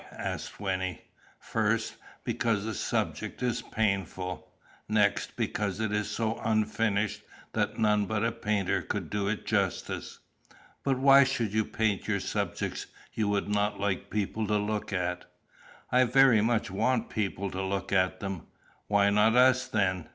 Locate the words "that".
7.53-7.77